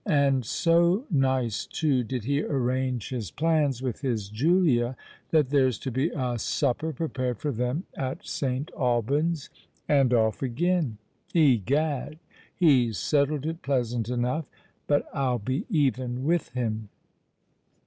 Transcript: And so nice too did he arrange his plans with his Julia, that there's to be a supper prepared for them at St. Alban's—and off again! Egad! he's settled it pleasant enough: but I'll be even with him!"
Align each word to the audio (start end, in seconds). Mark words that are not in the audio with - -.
And 0.07 0.43
so 0.43 1.05
nice 1.11 1.67
too 1.67 2.03
did 2.03 2.23
he 2.23 2.41
arrange 2.41 3.09
his 3.09 3.29
plans 3.29 3.83
with 3.83 4.01
his 4.01 4.29
Julia, 4.29 4.97
that 5.29 5.51
there's 5.51 5.77
to 5.77 5.91
be 5.91 6.09
a 6.09 6.39
supper 6.39 6.91
prepared 6.91 7.37
for 7.37 7.51
them 7.51 7.83
at 7.93 8.25
St. 8.25 8.71
Alban's—and 8.75 10.11
off 10.11 10.41
again! 10.41 10.97
Egad! 11.35 12.17
he's 12.57 12.97
settled 12.97 13.45
it 13.45 13.61
pleasant 13.61 14.09
enough: 14.09 14.45
but 14.87 15.05
I'll 15.13 15.37
be 15.37 15.67
even 15.69 16.23
with 16.23 16.49
him!" 16.49 16.89